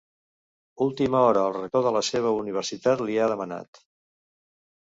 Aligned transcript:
Última 0.85 1.19
hora 1.25 1.43
el 1.49 1.53
rector 1.59 1.85
de 1.89 1.93
la 1.99 2.03
seva 2.09 2.33
universitat 2.39 3.07
li 3.09 3.21
ha 3.27 3.31
demanat. 3.35 3.85